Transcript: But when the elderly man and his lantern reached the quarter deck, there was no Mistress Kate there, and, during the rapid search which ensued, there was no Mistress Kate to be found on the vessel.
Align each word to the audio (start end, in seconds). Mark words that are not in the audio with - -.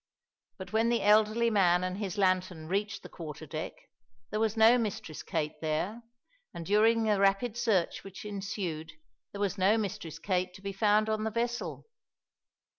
But 0.57 0.73
when 0.73 0.89
the 0.89 1.03
elderly 1.03 1.51
man 1.51 1.83
and 1.83 1.99
his 1.99 2.17
lantern 2.17 2.67
reached 2.67 3.03
the 3.03 3.07
quarter 3.09 3.45
deck, 3.45 3.73
there 4.31 4.39
was 4.39 4.57
no 4.57 4.79
Mistress 4.79 5.21
Kate 5.21 5.61
there, 5.61 6.01
and, 6.55 6.65
during 6.65 7.03
the 7.03 7.19
rapid 7.19 7.55
search 7.55 8.03
which 8.03 8.25
ensued, 8.25 8.93
there 9.31 9.39
was 9.41 9.59
no 9.59 9.77
Mistress 9.77 10.17
Kate 10.17 10.55
to 10.55 10.61
be 10.63 10.73
found 10.73 11.07
on 11.07 11.23
the 11.23 11.29
vessel. 11.29 11.85